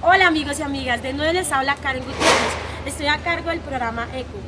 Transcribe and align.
Hola 0.00 0.26
amigos 0.26 0.58
y 0.58 0.62
amigas, 0.62 1.02
de 1.02 1.12
nuevo 1.14 1.32
les 1.32 1.50
habla 1.52 1.74
Karen 1.76 2.02
Gutiérrez. 2.04 2.28
Estoy 2.84 3.06
a 3.06 3.18
cargo 3.18 3.48
del 3.50 3.60
programa 3.60 4.06
ECU, 4.14 4.38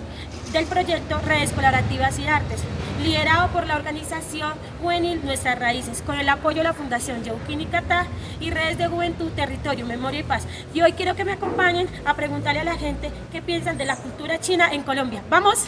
del 0.53 0.67
proyecto 0.67 1.19
Redes 1.21 1.53
Colaborativas 1.53 2.19
y 2.19 2.27
Artes, 2.27 2.61
liderado 3.03 3.49
por 3.51 3.67
la 3.67 3.77
organización 3.77 4.53
Juvenil 4.81 5.25
Nuestras 5.25 5.59
Raíces, 5.59 6.03
con 6.03 6.19
el 6.19 6.29
apoyo 6.29 6.59
de 6.59 6.65
la 6.65 6.73
Fundación 6.73 7.23
Yauquín 7.23 7.61
y 7.61 7.67
Catá 7.67 8.07
y 8.41 8.51
Redes 8.51 8.77
de 8.77 8.89
Juventud, 8.89 9.31
Territorio, 9.31 9.87
Memoria 9.87 10.21
y 10.21 10.25
Paz. 10.25 10.47
Y 10.75 10.83
hoy 10.83 10.93
quiero 10.93 11.15
que 11.15 11.25
me 11.25 11.33
acompañen 11.33 11.89
a 12.05 12.15
preguntarle 12.15 12.61
a 12.61 12.65
la 12.65 12.77
gente 12.77 13.13
qué 13.31 13.41
piensan 13.43 13.79
de 13.79 13.85
la 13.85 13.97
cultura 13.97 14.41
china 14.41 14.73
en 14.73 14.83
Colombia. 14.83 15.23
¡Vamos! 15.31 15.67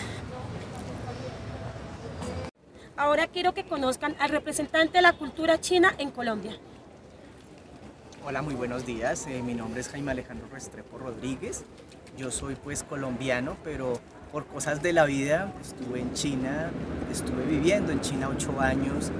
Ahora 2.96 3.26
quiero 3.28 3.54
que 3.54 3.64
conozcan 3.64 4.16
al 4.18 4.30
representante 4.30 4.98
de 4.98 5.02
la 5.02 5.12
cultura 5.12 5.60
china 5.60 5.94
en 5.98 6.10
Colombia. 6.10 6.56
Hola, 8.24 8.42
muy 8.42 8.54
buenos 8.54 8.84
días. 8.84 9.26
Eh, 9.26 9.42
mi 9.42 9.54
nombre 9.54 9.80
es 9.80 9.88
Jaime 9.88 10.12
Alejandro 10.12 10.48
Restrepo 10.52 10.98
Rodríguez. 10.98 11.64
Yo 12.16 12.30
soy 12.30 12.54
pues 12.56 12.82
colombiano, 12.84 13.56
pero 13.64 13.94
por 14.32 14.46
cosas 14.46 14.82
de 14.82 14.94
la 14.94 15.04
vida 15.04 15.52
estuve 15.60 16.00
en 16.00 16.14
China, 16.14 16.70
estuve 17.12 17.44
viviendo 17.44 17.92
en 17.92 18.00
China 18.00 18.30
ocho 18.30 18.58
años, 18.58 19.10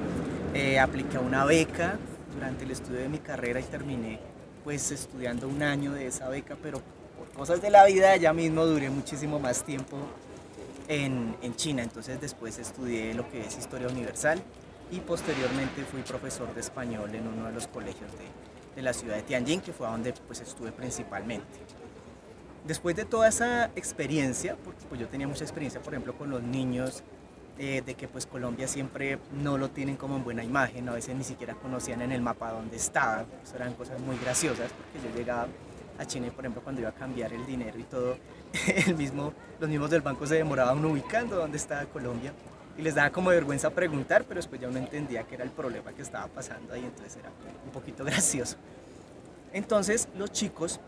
eh, 0.55 0.79
apliqué 0.81 1.19
una 1.19 1.45
beca 1.45 1.99
durante 2.35 2.65
el 2.65 2.71
estudio 2.71 3.01
de 3.01 3.11
mi 3.11 3.19
carrera 3.19 3.61
y 3.61 3.65
terminé 3.65 4.19
pues 4.65 4.91
estudiando 4.91 5.49
un 5.49 5.63
año 5.63 5.93
de 5.93 6.07
esa 6.07 6.29
beca, 6.31 6.57
pero 6.63 6.81
por 7.19 7.29
cosas 7.37 7.61
de 7.61 7.69
la 7.69 7.85
vida 7.85 8.17
ya 8.17 8.33
mismo 8.33 8.65
duré 8.65 8.89
muchísimo 8.89 9.39
más 9.39 9.65
tiempo 9.65 9.99
en, 10.89 11.37
en 11.43 11.55
China. 11.57 11.83
Entonces 11.83 12.19
después 12.19 12.59
estudié 12.59 13.13
lo 13.13 13.29
que 13.31 13.43
es 13.47 13.59
Historia 13.59 13.89
Universal 13.89 14.43
y 14.91 15.01
posteriormente 15.01 15.85
fui 15.85 16.01
profesor 16.03 16.55
de 16.55 16.61
español 16.61 17.15
en 17.15 17.27
uno 17.27 17.47
de 17.47 17.53
los 17.53 17.67
colegios 17.67 18.11
de, 18.13 18.77
de 18.77 18.83
la 18.83 18.95
ciudad 18.95 19.17
de 19.17 19.23
Tianjin, 19.23 19.61
que 19.61 19.73
fue 19.75 19.87
donde 19.87 20.15
pues, 20.27 20.41
estuve 20.41 20.73
principalmente. 20.73 21.82
Después 22.67 22.95
de 22.95 23.05
toda 23.05 23.29
esa 23.29 23.67
experiencia, 23.75 24.57
porque 24.65 24.85
pues, 24.89 25.01
yo 25.01 25.09
tenía 25.09 25.27
mucha 25.27 25.43
experiencia, 25.43 25.81
por 25.81 25.95
ejemplo, 25.95 26.15
con 26.15 26.31
los 26.31 26.43
niños, 26.43 27.03
eh, 27.59 27.83
de 27.85 27.95
que 27.95 28.09
pues 28.09 28.25
Colombia 28.25 28.67
siempre 28.67 29.19
no 29.33 29.59
lo 29.59 29.69
tienen 29.69 29.97
como 29.97 30.17
en 30.17 30.25
buena 30.25 30.43
imagen, 30.43 30.89
a 30.89 30.93
veces 30.93 31.15
ni 31.15 31.23
siquiera 31.23 31.55
conocían 31.55 32.01
en 32.01 32.11
el 32.11 32.23
mapa 32.23 32.51
dónde 32.51 32.77
estaba, 32.77 33.27
eran 33.55 33.75
cosas 33.75 34.01
muy 34.01 34.17
graciosas, 34.17 34.71
porque 34.73 35.07
yo 35.07 35.15
llegaba 35.15 35.49
a 35.99 36.07
China 36.07 36.29
y 36.29 36.31
por 36.31 36.45
ejemplo 36.45 36.63
cuando 36.63 36.81
iba 36.81 36.91
a 36.91 36.95
cambiar 36.95 37.33
el 37.33 37.45
dinero 37.45 37.79
y 37.79 37.83
todo, 37.83 38.17
el 38.87 38.97
mismo, 38.97 39.35
los 39.61 39.69
mismos 39.69 39.91
del 39.91 40.01
banco 40.01 40.27
se 40.27 40.37
demoraban 40.37 40.83
ubicando 40.83 41.37
dónde 41.37 41.59
estaba 41.59 41.85
Colombia 41.85 42.33
y 42.79 42.83
les 42.83 42.95
daba 42.95 43.11
como 43.11 43.29
vergüenza 43.29 43.69
preguntar, 43.69 44.25
pero 44.25 44.39
después 44.39 44.59
ya 44.59 44.69
uno 44.69 44.79
entendía 44.79 45.25
que 45.25 45.35
era 45.35 45.45
el 45.45 45.51
problema 45.51 45.93
que 45.93 46.01
estaba 46.01 46.29
pasando 46.29 46.73
ahí, 46.73 46.85
entonces 46.85 47.17
era 47.17 47.31
un 47.67 47.71
poquito 47.71 48.03
gracioso. 48.05 48.57
Entonces 49.53 50.09
los 50.17 50.33
chicos 50.33 50.81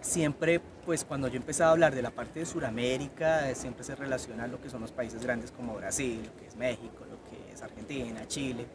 siempre, 0.00 0.60
pues 0.84 1.04
cuando 1.04 1.28
yo 1.28 1.36
empezaba 1.36 1.70
a 1.70 1.72
hablar 1.72 1.94
de 1.94 2.02
la 2.02 2.10
parte 2.10 2.40
de 2.40 2.46
Sudamérica, 2.46 3.54
siempre 3.54 3.84
se 3.84 3.94
relaciona 3.94 4.46
lo 4.46 4.60
que 4.60 4.70
son 4.70 4.80
los 4.80 4.92
países 4.92 5.22
grandes 5.22 5.50
como 5.50 5.74
Brasil, 5.74 6.22
lo 6.24 6.36
que 6.38 6.46
es 6.46 6.56
México, 6.56 7.04
lo 7.10 7.18
que 7.30 7.52
es 7.52 7.62
Argentina, 7.62 8.26
Chile, 8.26 8.66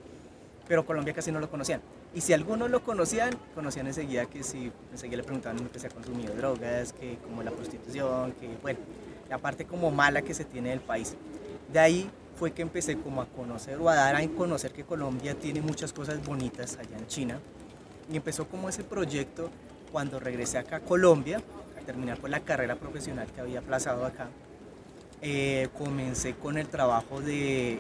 pero 0.67 0.86
Colombia 0.86 1.14
casi 1.14 1.31
no 1.31 1.39
lo 1.39 1.49
conocían. 1.49 1.81
Y 2.14 2.22
si 2.22 2.33
algunos 2.33 2.69
lo 2.69 2.83
conocían, 2.83 3.31
conocían 3.55 3.88
enseguida 3.88 4.25
que 4.25 4.44
si 4.44 4.72
enseguida 4.92 5.17
le 5.17 5.23
preguntaban 5.23 5.58
que 5.70 5.80
se 5.80 5.87
ha 5.87 5.89
consumido 5.89 6.33
drogas, 6.33 6.93
que 6.93 7.17
como 7.17 7.42
la 7.42 7.52
prostitución, 7.52 8.33
que 8.33 8.49
bueno, 8.61 8.80
la 9.30 9.38
parte 9.38 9.65
como 9.65 9.92
mala 9.92 10.21
que 10.21 10.33
se 10.33 10.43
tiene 10.43 10.70
del 10.70 10.82
país. 10.82 11.15
De 11.71 11.80
ahí 11.80 12.11
fue 12.36 12.52
que 12.52 12.61
empecé 12.61 12.98
como 12.98 13.21
a 13.21 13.27
conocer 13.27 13.77
o 13.80 13.88
a 13.88 13.95
dar 13.95 14.15
a 14.15 14.27
conocer 14.30 14.73
que 14.73 14.83
Colombia 14.83 15.36
tiene 15.36 15.61
muchas 15.61 15.93
cosas 15.93 16.26
bonitas 16.26 16.77
allá 16.77 16.98
en 16.98 17.08
China. 17.08 17.39
Y 18.11 18.17
empezó 18.17 18.48
como 18.48 18.67
ese 18.67 18.83
proyecto 18.83 19.49
cuando 19.91 20.19
regresé 20.19 20.57
acá 20.57 20.77
a 20.77 20.79
Colombia, 20.79 21.41
a 21.77 21.85
terminar 21.85 22.19
con 22.19 22.31
la 22.31 22.39
carrera 22.39 22.75
profesional 22.75 23.27
que 23.31 23.41
había 23.41 23.59
aplazado 23.59 24.05
acá. 24.05 24.29
Eh, 25.21 25.69
comencé 25.77 26.33
con 26.33 26.57
el 26.57 26.67
trabajo 26.67 27.21
de, 27.21 27.79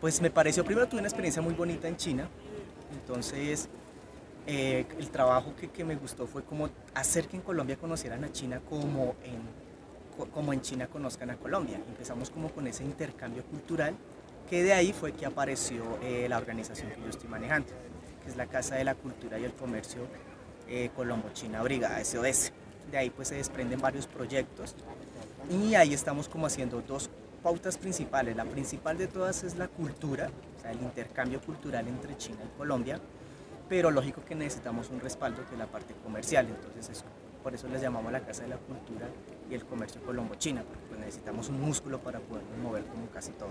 pues 0.00 0.20
me 0.20 0.30
pareció, 0.30 0.64
primero 0.64 0.88
tuve 0.88 1.00
una 1.00 1.08
experiencia 1.08 1.40
muy 1.40 1.54
bonita 1.54 1.86
en 1.86 1.96
China, 1.96 2.28
entonces 2.92 3.68
eh, 4.46 4.86
el 4.98 5.10
trabajo 5.10 5.54
que, 5.54 5.68
que 5.68 5.84
me 5.84 5.94
gustó 5.94 6.26
fue 6.26 6.42
como 6.42 6.68
hacer 6.94 7.28
que 7.28 7.36
en 7.36 7.42
Colombia 7.42 7.76
conocieran 7.76 8.24
a 8.24 8.32
China 8.32 8.60
como 8.68 9.14
en 9.22 9.70
como 10.26 10.52
en 10.52 10.60
China 10.60 10.86
conozcan 10.86 11.30
a 11.30 11.36
Colombia. 11.36 11.80
Empezamos 11.88 12.30
como 12.30 12.50
con 12.50 12.66
ese 12.66 12.84
intercambio 12.84 13.42
cultural, 13.44 13.94
que 14.48 14.62
de 14.62 14.72
ahí 14.72 14.92
fue 14.92 15.12
que 15.12 15.26
apareció 15.26 15.82
eh, 16.02 16.26
la 16.28 16.36
organización 16.36 16.90
que 16.90 17.00
yo 17.00 17.08
estoy 17.08 17.28
manejando, 17.28 17.68
que 18.22 18.30
es 18.30 18.36
la 18.36 18.46
Casa 18.46 18.74
de 18.74 18.84
la 18.84 18.94
Cultura 18.94 19.38
y 19.38 19.44
el 19.44 19.52
Comercio 19.52 20.02
eh, 20.70 20.90
Colombo-China 20.96 21.62
Brigada 21.62 22.02
SOS. 22.02 22.52
De 22.90 22.98
ahí 22.98 23.10
pues 23.10 23.28
se 23.28 23.34
desprenden 23.34 23.80
varios 23.80 24.06
proyectos 24.06 24.74
y 25.50 25.74
ahí 25.74 25.92
estamos 25.92 26.28
como 26.28 26.46
haciendo 26.46 26.80
dos 26.80 27.10
pautas 27.42 27.76
principales. 27.76 28.36
La 28.36 28.44
principal 28.44 28.96
de 28.96 29.06
todas 29.06 29.42
es 29.44 29.56
la 29.56 29.68
cultura, 29.68 30.30
o 30.56 30.60
sea, 30.60 30.72
el 30.72 30.80
intercambio 30.80 31.40
cultural 31.40 31.86
entre 31.88 32.16
China 32.16 32.38
y 32.44 32.56
Colombia, 32.56 33.00
pero 33.68 33.90
lógico 33.90 34.24
que 34.24 34.34
necesitamos 34.34 34.90
un 34.90 35.00
respaldo 35.00 35.42
que 35.48 35.56
la 35.56 35.66
parte 35.66 35.94
comercial, 36.04 36.46
entonces 36.48 36.88
es 36.88 37.04
por 37.42 37.54
eso 37.54 37.68
les 37.68 37.80
llamamos 37.80 38.12
la 38.12 38.20
Casa 38.20 38.42
de 38.42 38.48
la 38.48 38.58
Cultura 38.58 39.08
y 39.50 39.54
el 39.54 39.64
Comercio 39.64 40.02
Colombo-China, 40.02 40.62
porque 40.66 40.84
pues, 40.88 41.00
necesitamos 41.00 41.48
un 41.48 41.60
músculo 41.60 41.98
para 41.98 42.20
podernos 42.20 42.58
mover 42.58 42.84
como 42.84 43.06
casi 43.08 43.32
todo. 43.32 43.50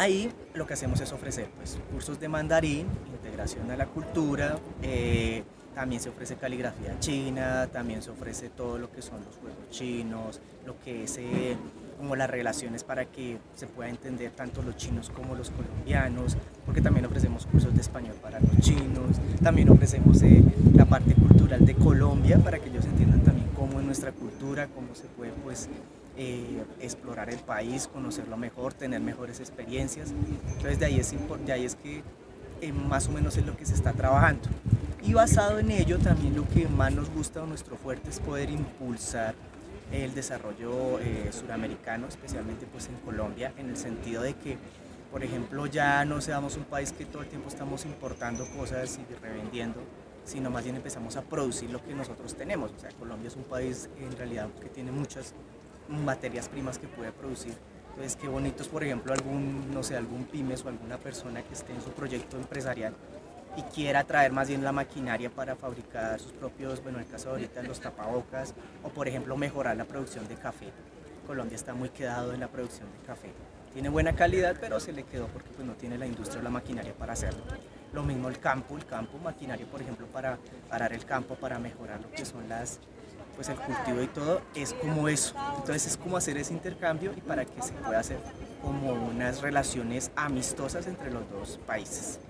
Ahí 0.00 0.32
lo 0.54 0.66
que 0.66 0.72
hacemos 0.72 0.98
es 1.02 1.12
ofrecer 1.12 1.50
pues, 1.58 1.76
cursos 1.92 2.18
de 2.18 2.26
mandarín, 2.26 2.86
integración 3.12 3.70
a 3.70 3.76
la 3.76 3.84
cultura, 3.84 4.56
eh, 4.80 5.42
también 5.74 6.00
se 6.00 6.08
ofrece 6.08 6.36
caligrafía 6.36 6.98
china, 7.00 7.68
también 7.70 8.00
se 8.00 8.08
ofrece 8.08 8.48
todo 8.48 8.78
lo 8.78 8.90
que 8.90 9.02
son 9.02 9.22
los 9.22 9.36
juegos 9.36 9.68
chinos, 9.68 10.40
lo 10.64 10.80
que 10.80 11.04
es 11.04 11.18
eh, 11.18 11.54
como 11.98 12.16
las 12.16 12.30
relaciones 12.30 12.82
para 12.82 13.04
que 13.04 13.36
se 13.54 13.66
pueda 13.66 13.90
entender 13.90 14.30
tanto 14.30 14.62
los 14.62 14.74
chinos 14.78 15.10
como 15.10 15.34
los 15.34 15.50
colombianos, 15.50 16.34
porque 16.64 16.80
también 16.80 17.04
ofrecemos 17.04 17.44
cursos 17.44 17.74
de 17.74 17.82
español 17.82 18.16
para 18.22 18.40
los 18.40 18.56
chinos, 18.62 19.18
también 19.42 19.68
ofrecemos 19.68 20.22
eh, 20.22 20.42
la 20.74 20.86
parte 20.86 21.12
cultural 21.12 21.66
de 21.66 21.74
Colombia 21.74 22.38
para 22.38 22.58
que 22.58 22.70
ellos 22.70 22.86
entiendan 22.86 23.20
también 23.20 23.48
cómo 23.54 23.80
es 23.80 23.84
nuestra 23.84 24.12
cultura, 24.12 24.66
cómo 24.68 24.94
se 24.94 25.04
puede 25.08 25.32
pues 25.44 25.68
eh, 26.16 26.64
explorar 26.80 27.30
el 27.30 27.38
país, 27.38 27.86
conocerlo 27.86 28.36
mejor, 28.36 28.74
tener 28.74 29.00
mejores 29.00 29.40
experiencias. 29.40 30.12
Entonces 30.48 30.78
de 30.78 30.86
ahí 30.86 31.00
es, 31.00 31.14
de 31.46 31.52
ahí 31.52 31.66
que 31.82 32.02
eh, 32.60 32.72
más 32.72 33.08
o 33.08 33.12
menos 33.12 33.36
es 33.36 33.46
lo 33.46 33.56
que 33.56 33.64
se 33.64 33.74
está 33.74 33.92
trabajando. 33.92 34.48
Y 35.02 35.14
basado 35.14 35.58
en 35.58 35.70
ello 35.70 35.98
también 35.98 36.36
lo 36.36 36.46
que 36.48 36.68
más 36.68 36.92
nos 36.92 37.08
gusta 37.10 37.42
o 37.42 37.46
nuestro 37.46 37.76
fuerte 37.76 38.10
es 38.10 38.20
poder 38.20 38.50
impulsar 38.50 39.34
el 39.92 40.14
desarrollo 40.14 41.00
eh, 41.00 41.30
suramericano, 41.32 42.06
especialmente 42.06 42.66
pues 42.66 42.88
en 42.88 42.96
Colombia, 42.96 43.52
en 43.56 43.70
el 43.70 43.76
sentido 43.76 44.22
de 44.22 44.34
que, 44.34 44.58
por 45.10 45.24
ejemplo, 45.24 45.66
ya 45.66 46.04
no 46.04 46.20
seamos 46.20 46.56
un 46.56 46.64
país 46.64 46.92
que 46.92 47.04
todo 47.06 47.22
el 47.22 47.28
tiempo 47.28 47.48
estamos 47.48 47.84
importando 47.86 48.46
cosas 48.56 48.98
y 48.98 49.14
revendiendo, 49.22 49.80
sino 50.24 50.50
más 50.50 50.64
bien 50.64 50.76
empezamos 50.76 51.16
a 51.16 51.22
producir 51.22 51.70
lo 51.70 51.82
que 51.82 51.94
nosotros 51.94 52.34
tenemos. 52.36 52.70
O 52.70 52.78
sea, 52.78 52.90
Colombia 52.90 53.28
es 53.28 53.36
un 53.36 53.44
país 53.44 53.88
en 53.98 54.16
realidad 54.16 54.48
que 54.60 54.68
tiene 54.68 54.92
muchas 54.92 55.34
materias 55.90 56.48
primas 56.48 56.78
que 56.78 56.86
puede 56.86 57.12
producir. 57.12 57.54
Entonces, 57.90 58.16
qué 58.16 58.28
bonito 58.28 58.62
es, 58.62 58.68
por 58.68 58.82
ejemplo, 58.84 59.12
algún, 59.12 59.72
no 59.74 59.82
sé, 59.82 59.96
algún 59.96 60.24
pymes 60.24 60.64
o 60.64 60.68
alguna 60.68 60.96
persona 60.96 61.42
que 61.42 61.54
esté 61.54 61.72
en 61.72 61.82
su 61.82 61.90
proyecto 61.90 62.36
empresarial 62.36 62.94
y 63.56 63.62
quiera 63.62 64.04
traer 64.04 64.32
más 64.32 64.48
bien 64.48 64.62
la 64.62 64.72
maquinaria 64.72 65.28
para 65.28 65.56
fabricar 65.56 66.20
sus 66.20 66.32
propios, 66.32 66.82
bueno, 66.82 66.98
en 66.98 67.04
el 67.04 67.10
caso 67.10 67.30
de 67.30 67.32
ahorita 67.32 67.62
los 67.62 67.80
tapabocas, 67.80 68.54
o 68.84 68.88
por 68.88 69.08
ejemplo 69.08 69.36
mejorar 69.36 69.76
la 69.76 69.84
producción 69.84 70.26
de 70.28 70.36
café. 70.36 70.66
Colombia 71.26 71.56
está 71.56 71.74
muy 71.74 71.90
quedado 71.90 72.32
en 72.32 72.40
la 72.40 72.48
producción 72.48 72.88
de 72.92 73.06
café. 73.06 73.32
Tiene 73.72 73.88
buena 73.88 74.14
calidad, 74.14 74.56
pero 74.60 74.80
se 74.80 74.92
le 74.92 75.04
quedó 75.04 75.28
porque 75.28 75.50
pues, 75.50 75.66
no 75.66 75.74
tiene 75.74 75.96
la 75.96 76.06
industria 76.06 76.40
o 76.40 76.42
la 76.42 76.50
maquinaria 76.50 76.92
para 76.92 77.12
hacerlo. 77.12 77.40
Lo 77.92 78.02
mismo 78.02 78.28
el 78.28 78.38
campo, 78.38 78.76
el 78.76 78.84
campo, 78.84 79.18
maquinaria, 79.18 79.66
por 79.66 79.80
ejemplo, 79.80 80.06
para 80.06 80.38
parar 80.68 80.92
el 80.92 81.04
campo, 81.04 81.34
para 81.34 81.58
mejorar 81.58 82.00
lo 82.00 82.10
que 82.10 82.24
son 82.24 82.48
las, 82.48 82.80
pues 83.40 83.48
el 83.48 83.56
cultivo 83.56 84.02
y 84.02 84.06
todo, 84.06 84.42
es 84.54 84.74
como 84.74 85.08
eso. 85.08 85.34
Entonces 85.56 85.86
es 85.86 85.96
como 85.96 86.18
hacer 86.18 86.36
ese 86.36 86.52
intercambio 86.52 87.14
y 87.16 87.22
para 87.22 87.46
que 87.46 87.62
se 87.62 87.72
pueda 87.72 87.98
hacer 87.98 88.18
como 88.60 88.92
unas 88.92 89.40
relaciones 89.40 90.10
amistosas 90.14 90.86
entre 90.86 91.10
los 91.10 91.22
dos 91.30 91.58
países. 91.66 92.20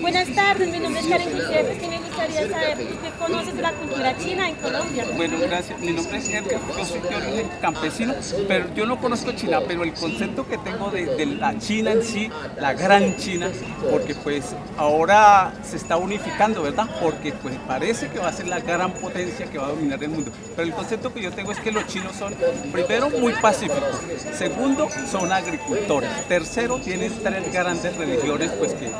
Buenas 0.00 0.28
tardes, 0.34 0.68
mi 0.68 0.78
nombre 0.78 1.00
es 1.00 1.08
Karen 1.08 1.32
Gutiérrez 1.32 1.82
y 1.82 1.88
me 1.88 1.98
gustaría 1.98 2.48
saber 2.48 2.78
¿tú 2.78 2.96
qué 3.02 3.10
conoces 3.18 3.56
de 3.56 3.62
la 3.62 3.72
cultura 3.72 4.16
china 4.18 4.48
en 4.48 4.54
Colombia. 4.56 5.06
Bueno, 5.16 5.38
gracias. 5.40 5.80
Mi 5.80 5.92
nombre 5.92 6.18
es 6.18 6.28
Edgar, 6.28 6.60
yo 6.76 6.84
soy 6.84 7.00
de 7.00 7.46
campesino, 7.60 8.14
pero 8.46 8.72
yo 8.74 8.86
no 8.86 9.00
conozco 9.00 9.32
China, 9.32 9.60
pero 9.66 9.84
el 9.84 9.94
concepto 9.94 10.46
que 10.46 10.58
tengo 10.58 10.90
de, 10.90 11.06
de 11.06 11.26
la 11.26 11.58
China 11.58 11.92
en 11.92 12.02
sí, 12.02 12.30
la 12.60 12.74
gran 12.74 13.16
China, 13.16 13.50
porque 13.90 14.14
pues 14.14 14.54
ahora 14.76 15.52
se 15.62 15.76
está 15.76 15.96
unificando, 15.96 16.62
¿verdad? 16.62 16.88
Porque 17.00 17.32
pues 17.32 17.56
parece 17.66 18.08
que 18.08 18.18
va 18.18 18.28
a 18.28 18.32
ser 18.32 18.48
la 18.48 18.60
gran 18.60 18.92
potencia 18.92 19.46
que 19.46 19.58
va 19.58 19.66
a 19.66 19.70
dominar 19.70 20.02
el 20.02 20.10
mundo. 20.10 20.30
Pero 20.54 20.68
el 20.68 20.74
concepto 20.74 21.12
que 21.12 21.22
yo 21.22 21.32
tengo 21.32 21.52
es 21.52 21.58
que 21.58 21.72
los 21.72 21.86
chinos 21.86 22.14
son, 22.16 22.34
primero, 22.70 23.10
muy 23.10 23.32
pacíficos, 23.34 24.00
segundo, 24.34 24.88
son 25.10 25.32
agricultores, 25.32 26.10
tercero, 26.28 26.78
tienen 26.78 27.12
tres 27.22 27.52
grandes 27.52 27.96
religiones, 27.96 28.50
pues 28.52 28.72
que, 28.74 28.90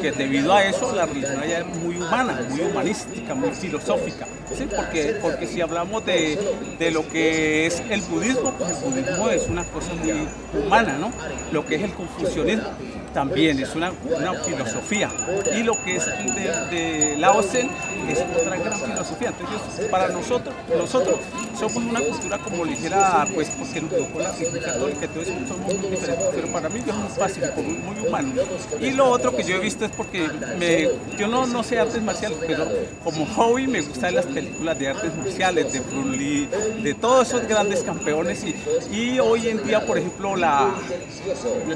que 0.00 0.12
debido 0.12 0.52
a 0.52 0.64
eso 0.64 0.94
la 0.94 1.06
religión 1.06 1.40
allá 1.40 1.60
es 1.60 1.66
muy 1.66 1.96
humana, 1.96 2.40
muy 2.50 2.60
humanística, 2.60 3.34
muy 3.34 3.50
filosófica, 3.50 4.26
¿sí? 4.54 4.66
porque, 4.74 5.16
porque 5.20 5.46
si 5.46 5.60
hablamos 5.60 6.04
de, 6.04 6.38
de 6.78 6.90
lo 6.90 7.06
que 7.08 7.66
es 7.66 7.82
el 7.90 8.00
budismo, 8.02 8.52
pues 8.52 8.70
el 8.70 8.90
budismo 8.90 9.28
es 9.30 9.48
una 9.48 9.64
cosa 9.64 9.92
muy 9.94 10.26
humana, 10.60 10.96
¿no? 10.98 11.12
Lo 11.52 11.64
que 11.66 11.76
es 11.76 11.82
el 11.82 11.92
confucianismo 11.92 12.68
también 13.12 13.58
es 13.58 13.74
una, 13.74 13.92
una 14.04 14.34
filosofía 14.34 15.10
y 15.56 15.62
lo 15.62 15.72
que 15.82 15.96
es 15.96 16.06
de, 16.06 16.76
de 16.76 17.16
Lao 17.18 17.42
es 18.08 18.24
otra 18.36 18.56
gran 18.56 18.78
filosofía. 18.78 19.28
Entonces, 19.38 19.86
para 19.86 20.08
nosotros, 20.08 20.54
nosotros 20.76 21.16
somos 21.58 21.76
una 21.76 22.00
cultura 22.00 22.38
como 22.38 22.64
ligera, 22.64 23.26
pues 23.34 23.50
porque 23.50 23.80
nos 23.80 23.90
tocó 23.90 24.20
la 24.20 24.32
religión 24.32 24.62
católica, 24.62 25.04
entonces 25.04 25.34
somos 25.48 25.74
muy 25.74 25.90
diferentes, 25.90 26.26
pero 26.34 26.48
para 26.48 26.68
mí 26.68 26.80
soy 26.80 26.92
muy 26.92 27.18
pacífico, 27.18 27.62
muy, 27.62 28.08
humano. 28.08 28.32
Y 28.80 28.90
lo 28.92 29.08
otro 29.10 29.36
que 29.36 29.44
yo 29.44 29.56
he 29.56 29.60
visto 29.60 29.84
es 29.84 29.90
porque 29.90 30.28
yo 31.18 31.28
no, 31.28 31.46
no 31.46 31.62
sé 31.62 31.78
artes 31.78 32.02
marciales, 32.02 32.38
pero 32.46 32.66
como 33.04 33.26
hobby 33.26 33.66
me 33.66 33.80
gustan 33.80 34.14
las 34.14 34.26
películas 34.26 34.78
de 34.78 34.88
artes 34.88 35.14
marciales, 35.16 35.72
de 35.72 35.80
Bruce 35.80 36.10
de 36.82 36.94
todos 36.94 37.28
esos 37.28 37.46
grandes 37.46 37.82
campeones 37.82 38.44
y, 38.44 38.54
y 38.94 39.20
hoy 39.20 39.48
en 39.48 39.62
día, 39.64 39.84
por 39.86 39.98
ejemplo, 39.98 40.36
la, 40.36 40.70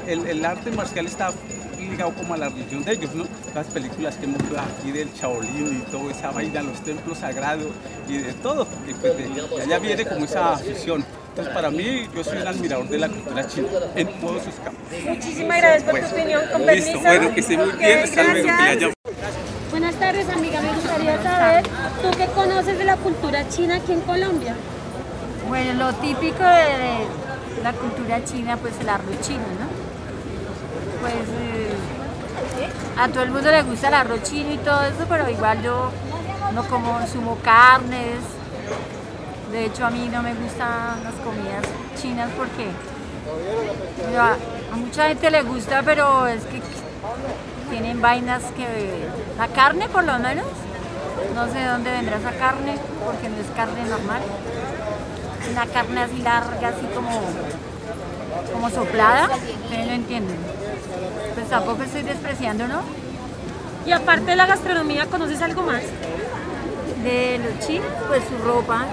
el, 0.07 0.25
el 0.27 0.45
arte 0.45 0.71
marcial 0.71 1.05
está 1.05 1.31
ligado 1.95 2.13
como 2.13 2.33
a 2.33 2.37
la 2.37 2.49
religión 2.49 2.83
de 2.83 2.91
ellos, 2.91 3.15
¿no? 3.15 3.23
Las 3.53 3.67
películas 3.67 4.15
que 4.17 4.25
hemos 4.25 4.39
visto 4.39 4.57
aquí 4.59 4.91
del 4.91 5.09
Shaolin 5.13 5.79
y 5.79 5.91
toda 5.91 6.11
esa 6.11 6.29
vaina, 6.31 6.61
los 6.61 6.81
templos 6.83 7.19
sagrados 7.19 7.67
y 8.09 8.17
de 8.17 8.33
todo, 8.33 8.67
y 8.85 8.93
pues 8.93 9.17
de, 9.17 9.29
de 9.29 9.61
allá 9.61 9.79
viene 9.79 10.05
como 10.05 10.25
esa 10.25 10.53
afición. 10.53 11.05
Entonces 11.29 11.53
para 11.53 11.71
mí 11.71 12.07
yo 12.13 12.23
soy 12.23 12.37
un 12.37 12.47
admirador 12.47 12.89
de 12.89 12.97
la 12.97 13.07
cultura 13.07 13.47
china 13.47 13.67
en 13.95 14.07
todos 14.19 14.43
sus 14.43 14.55
campos. 14.55 14.83
Muchísimas 15.07 15.57
gracias 15.57 15.83
por 15.83 15.99
tu 16.01 16.05
opinión, 16.07 16.41
con 16.51 16.61
permiso. 16.63 16.87
Listo, 16.87 16.99
bueno, 16.99 17.33
que 17.33 17.39
esté 17.39 17.57
muy 17.57 17.71
bien, 17.71 17.99
hasta 17.99 18.23
luego, 18.23 18.47
que 18.79 18.93
Buenas 19.71 19.95
tardes, 19.95 20.29
amiga. 20.29 20.61
Me 20.61 20.73
gustaría 20.73 21.23
saber, 21.23 21.63
¿tú 21.63 22.17
qué 22.17 22.25
conoces 22.27 22.77
de 22.77 22.83
la 22.83 22.97
cultura 22.97 23.47
china 23.49 23.75
aquí 23.75 23.93
en 23.93 24.01
Colombia? 24.01 24.55
Bueno, 25.47 25.73
lo 25.73 25.93
típico 25.95 26.43
de 26.43 27.05
la 27.63 27.71
cultura 27.73 28.23
china, 28.25 28.57
pues 28.57 28.73
el 28.81 28.89
arroz 28.89 29.21
chino, 29.21 29.39
¿no? 29.39 29.85
Pues 31.01 31.13
eh, 31.13 31.64
a 32.97 33.07
todo 33.09 33.23
el 33.23 33.31
mundo 33.31 33.51
le 33.51 33.63
gusta 33.63 33.87
el 33.89 33.93
arroz 33.93 34.23
chino 34.23 34.53
y 34.53 34.57
todo 34.57 34.81
eso, 34.83 35.05
pero 35.09 35.29
igual 35.29 35.61
yo 35.61 35.91
no 36.53 36.63
como 36.67 36.93
consumo 36.93 37.37
carnes. 37.43 38.19
De 39.51 39.65
hecho, 39.65 39.85
a 39.85 39.89
mí 39.89 40.09
no 40.11 40.21
me 40.21 40.33
gustan 40.33 41.03
las 41.03 41.13
comidas 41.23 41.63
chinas 42.01 42.29
porque 42.37 42.69
a, 44.17 44.75
mucha 44.75 45.07
gente 45.07 45.31
le 45.31 45.41
gusta, 45.43 45.81
pero 45.83 46.27
es 46.27 46.43
que 46.45 46.61
tienen 47.69 48.01
vainas 48.01 48.43
que... 48.55 49.07
La 49.37 49.47
carne, 49.47 49.89
por 49.89 50.03
lo 50.03 50.17
menos, 50.19 50.45
no 51.33 51.45
sé 51.47 51.59
de 51.59 51.65
dónde 51.65 51.91
vendrá 51.91 52.17
esa 52.17 52.31
carne, 52.31 52.77
porque 53.05 53.29
no 53.29 53.37
es 53.37 53.47
carne 53.55 53.83
normal 53.89 54.21
una 55.51 55.65
carne 55.67 56.01
así 56.01 56.17
larga, 56.21 56.69
así 56.69 56.85
como, 56.93 57.09
como 58.51 58.69
soplada, 58.69 59.29
ustedes 59.63 59.87
no 59.87 59.93
entienden. 59.93 60.37
Pues 61.35 61.49
tampoco 61.49 61.83
estoy 61.83 62.03
despreciando, 62.03 62.67
¿no? 62.67 62.81
Y 63.85 63.91
aparte 63.91 64.31
de 64.31 64.35
la 64.35 64.45
gastronomía, 64.45 65.05
¿conoces 65.07 65.41
algo 65.41 65.61
más? 65.63 65.81
De 67.03 67.39
los 67.39 67.65
chinos, 67.67 67.87
pues 68.07 68.23
su 68.27 68.43
ropa. 68.43 68.85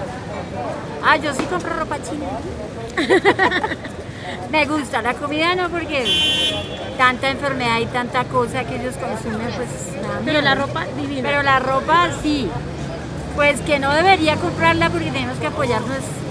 Ah, 1.03 1.17
yo 1.17 1.33
sí 1.33 1.43
compro 1.45 1.73
ropa 1.75 1.97
china. 2.03 2.27
Me 4.51 4.65
gusta 4.65 5.01
la 5.01 5.13
comida, 5.15 5.55
no, 5.55 5.69
porque 5.69 6.05
tanta 6.97 7.29
enfermedad 7.31 7.79
y 7.79 7.85
tanta 7.87 8.23
cosa 8.25 8.63
que 8.65 8.75
ellos 8.75 8.95
consumen, 8.95 9.47
pues 9.55 9.69
nada. 10.01 10.19
Pero 10.23 10.41
la 10.41 10.53
ropa 10.55 10.85
divina. 10.95 11.27
Pero 11.27 11.41
la 11.43 11.59
ropa 11.59 12.09
sí. 12.21 12.49
Pues 13.35 13.61
que 13.61 13.79
no 13.79 13.91
debería 13.93 14.35
comprarla 14.35 14.91
porque 14.91 15.09
tenemos 15.11 15.39
que 15.39 15.47
apoyar 15.47 15.81
nues- 15.81 16.22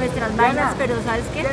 nuestras 0.00 0.36
vainas, 0.36 0.74
pero 0.78 1.02
¿sabes 1.02 1.24
qué? 1.32 1.46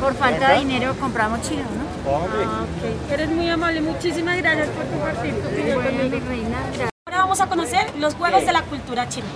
Por 0.00 0.14
falta 0.14 0.52
de 0.52 0.58
dinero 0.60 0.94
compramos 0.98 1.42
chino, 1.42 1.62
¿no? 1.62 2.10
Ah, 2.10 2.64
ok. 2.64 3.12
Eres 3.12 3.28
muy 3.30 3.48
amable. 3.48 3.80
Muchísimas 3.80 4.38
gracias 4.38 4.68
por 4.68 4.86
compartir 4.86 5.34
tu 5.34 5.48
opinión 5.48 5.82
Bueno, 5.82 6.02
mi 6.04 6.20
reina, 6.20 6.58
gracias. 6.66 6.90
Ahora 7.06 7.18
vamos 7.18 7.40
a 7.40 7.46
conocer 7.46 7.94
los 7.98 8.14
juegos 8.14 8.44
de 8.44 8.52
la 8.52 8.62
cultura 8.62 9.08
china. 9.08 9.26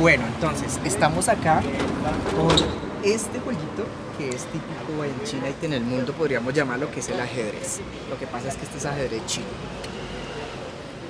Bueno, 0.00 0.24
entonces, 0.26 0.80
estamos 0.84 1.28
acá 1.28 1.60
con 2.34 2.56
este 3.04 3.38
jueguito 3.40 3.84
que 4.16 4.30
es 4.30 4.44
típico 4.46 5.04
en 5.04 5.24
China 5.24 5.46
y 5.48 5.66
en 5.66 5.72
el 5.74 5.82
mundo, 5.82 6.12
podríamos 6.14 6.54
llamarlo 6.54 6.90
que 6.90 7.00
es 7.00 7.08
el 7.10 7.20
ajedrez. 7.20 7.80
Lo 8.08 8.18
que 8.18 8.26
pasa 8.26 8.48
es 8.48 8.56
que 8.56 8.64
este 8.64 8.78
es 8.78 8.86
ajedrez 8.86 9.26
chino. 9.26 9.46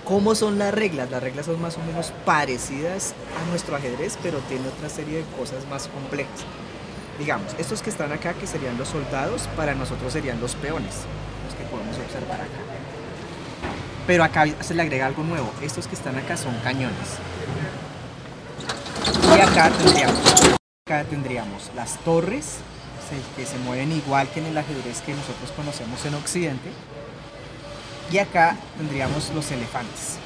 ¿Cómo 0.05 0.35
son 0.35 0.59
las 0.59 0.75
reglas? 0.75 1.11
Las 1.11 1.23
reglas 1.23 1.47
son 1.47 1.61
más 1.61 1.77
o 1.79 1.83
menos 1.83 2.13
parecidas 2.25 3.15
a 3.41 3.51
nuestro 3.51 3.77
ajedrez, 3.77 4.19
pero 4.23 4.39
tiene 4.49 4.67
otra 4.67 4.89
serie 4.89 5.19
de 5.19 5.25
cosas 5.39 5.67
más 5.69 5.87
complejas. 5.89 6.45
Digamos, 7.19 7.55
estos 7.59 7.83
que 7.83 7.91
están 7.91 8.11
acá, 8.11 8.35
que 8.35 8.47
serían 8.47 8.77
los 8.79 8.89
soldados, 8.89 9.49
para 9.57 9.75
nosotros 9.75 10.13
serían 10.13 10.41
los 10.41 10.57
peones, 10.57 10.95
los 11.47 11.55
que 11.55 11.65
podemos 11.71 11.97
observar 11.99 12.41
acá. 12.41 12.59
Pero 14.07 14.25
acá 14.25 14.45
se 14.61 14.75
le 14.75 14.83
agrega 14.83 15.07
algo 15.07 15.23
nuevo. 15.23 15.53
Estos 15.63 15.87
que 15.87 15.95
están 15.95 16.17
acá 16.17 16.37
son 16.37 16.55
cañones. 16.65 17.19
Y 19.37 19.41
acá 19.41 19.71
tendríamos, 19.71 20.21
acá 20.85 21.05
tendríamos 21.05 21.71
las 21.77 21.99
torres, 21.99 22.59
que 23.37 23.47
se 23.47 23.59
mueven 23.59 23.93
igual 23.93 24.29
que 24.29 24.41
en 24.41 24.47
el 24.47 24.59
ajedrez 24.59 25.01
que 25.03 25.15
nosotros 25.15 25.53
conocemos 25.55 26.05
en 26.07 26.15
Occidente. 26.15 26.71
Y 28.13 28.19
acá 28.19 28.57
tendríamos 28.77 29.31
los 29.35 29.51
elefantes. 29.51 30.19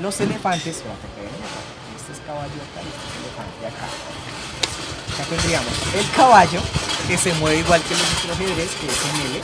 Los 0.00 0.20
elefantes, 0.20 0.76
este 0.76 0.80
es 0.80 2.20
caballo 2.24 2.46
acá 2.46 2.80
y 2.84 2.88
este 2.88 3.04
es 3.08 3.14
elefante 3.18 3.66
acá. 3.66 3.86
Acá 5.12 5.24
tendríamos 5.28 5.72
el 5.96 6.10
caballo, 6.12 6.60
que 7.08 7.18
se 7.18 7.34
mueve 7.34 7.58
igual 7.58 7.82
que 7.82 7.94
nuestro 7.96 8.32
ajedrez, 8.32 8.70
que 8.76 8.86
es 8.86 9.04
en 9.04 9.20
L. 9.26 9.40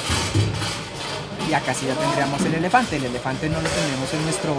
Y 1.51 1.55
acá 1.55 1.75
sí 1.75 1.87
ya 1.87 1.95
tendríamos 1.97 2.41
el 2.43 2.55
elefante. 2.55 2.97
El 2.97 3.07
elefante 3.07 3.49
no 3.49 3.61
lo 3.61 3.69
tenemos 3.69 4.15
en 4.15 4.23
nuestro, 4.23 4.55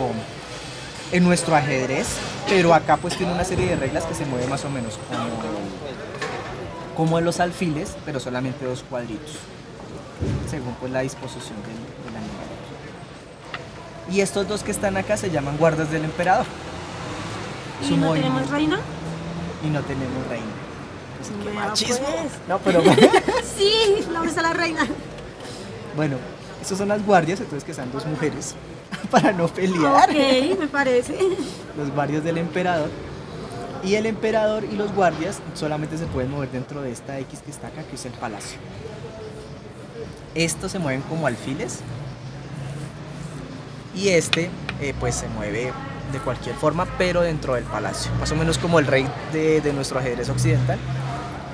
en 1.13 1.23
nuestro 1.23 1.55
ajedrez, 1.55 2.07
pero 2.49 2.73
acá 2.73 2.97
pues 2.97 3.15
tiene 3.15 3.31
una 3.31 3.45
serie 3.45 3.67
de 3.67 3.77
reglas 3.77 4.03
que 4.03 4.15
se 4.15 4.25
mueve 4.25 4.47
más 4.47 4.65
o 4.65 4.69
menos 4.69 4.99
como, 5.07 5.29
como 6.97 7.19
en 7.19 7.23
los 7.23 7.39
alfiles, 7.39 7.95
pero 8.03 8.19
solamente 8.19 8.65
dos 8.65 8.83
cuadritos, 8.83 9.37
según 10.49 10.73
pues 10.75 10.91
la 10.91 11.01
disposición 11.01 11.55
del, 11.63 11.73
del 12.05 12.15
animal. 12.17 12.45
Y 14.11 14.21
estos 14.21 14.47
dos 14.47 14.63
que 14.63 14.71
están 14.71 14.97
acá 14.97 15.17
se 15.17 15.29
llaman 15.31 15.57
guardas 15.57 15.91
del 15.91 16.03
emperador. 16.05 16.45
¿Y 17.83 17.87
Su 17.87 17.97
no 17.97 18.07
movimiento. 18.07 18.33
tenemos 18.37 18.51
reina? 18.51 18.79
Y 19.63 19.67
no 19.67 19.81
tenemos 19.81 20.27
reina. 20.29 20.45
Pues, 21.17 21.31
qué 21.43 21.53
machismo. 21.59 22.05
pues. 22.07 22.31
No, 22.47 22.59
pero 22.59 22.81
Sí, 23.57 24.05
¿dónde 24.13 24.29
está 24.29 24.41
la 24.41 24.53
reina? 24.53 24.85
bueno, 25.95 26.17
estos 26.61 26.77
son 26.77 26.89
las 26.89 27.05
guardias, 27.05 27.39
entonces 27.39 27.63
que 27.63 27.71
están 27.71 27.91
dos 27.91 28.05
mujeres 28.05 28.53
para 29.11 29.31
no 29.31 29.47
pelear. 29.47 30.09
Ok, 30.09 30.59
me 30.59 30.67
parece. 30.67 31.17
los 31.77 31.89
guardias 31.91 32.23
del 32.23 32.37
emperador. 32.37 32.89
Y 33.83 33.95
el 33.95 34.05
emperador 34.07 34.63
y 34.63 34.75
los 34.75 34.91
guardias 34.93 35.39
solamente 35.53 35.97
se 35.97 36.05
pueden 36.07 36.31
mover 36.31 36.49
dentro 36.51 36.81
de 36.81 36.91
esta 36.91 37.19
X 37.19 37.39
que 37.45 37.51
está 37.51 37.67
acá, 37.67 37.83
que 37.83 37.95
es 37.95 38.05
el 38.05 38.13
palacio. 38.13 38.57
Estos 40.35 40.71
se 40.73 40.79
mueven 40.79 41.01
como 41.03 41.27
alfiles. 41.27 41.79
Y 43.95 44.09
este, 44.09 44.49
eh, 44.81 44.93
pues 44.99 45.15
se 45.15 45.27
mueve 45.29 45.71
de 46.11 46.19
cualquier 46.19 46.55
forma, 46.55 46.85
pero 46.97 47.21
dentro 47.21 47.55
del 47.55 47.63
palacio. 47.63 48.11
Más 48.19 48.31
o 48.31 48.35
menos 48.35 48.57
como 48.57 48.77
el 48.79 48.85
rey 48.85 49.07
de, 49.31 49.61
de 49.61 49.73
nuestro 49.73 49.99
ajedrez 49.99 50.29
occidental, 50.29 50.77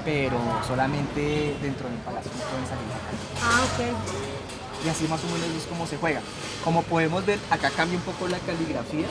pero 0.04 0.38
solamente 0.68 1.56
dentro 1.62 1.88
del 1.88 2.00
palacio, 2.00 2.32
no 2.34 2.44
pueden 2.50 2.66
salir 2.66 2.86
acá. 2.92 3.12
Ah, 3.44 3.64
ok. 3.64 4.86
Y 4.86 4.90
así 4.90 5.08
más 5.08 5.22
o 5.24 5.28
menos 5.28 5.48
es 5.56 5.68
como 5.68 5.86
se 5.86 5.98
juega. 5.98 6.22
Como 6.64 6.82
podemos 6.82 7.24
ver, 7.26 7.38
acá 7.52 7.70
cambia 7.70 7.98
un 8.00 8.04
poco 8.04 8.28
la 8.28 8.40
caligrafía, 8.40 9.06